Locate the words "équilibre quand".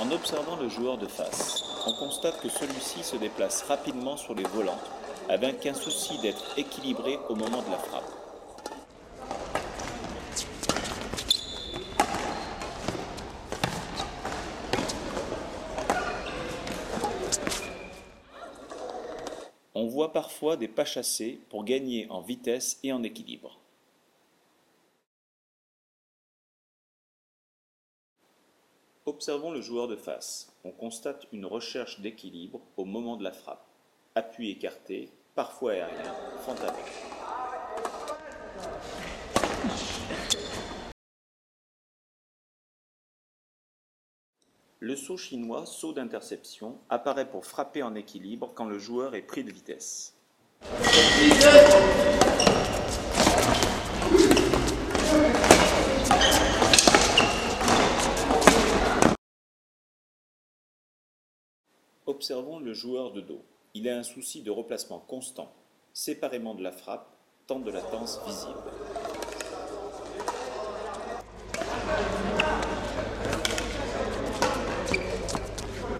47.96-48.66